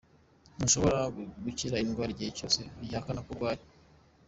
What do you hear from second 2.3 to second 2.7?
cyose